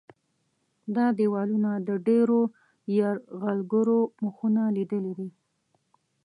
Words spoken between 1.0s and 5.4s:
دیوالونه د ډېرو یرغلګرو مخونه لیدلي دي.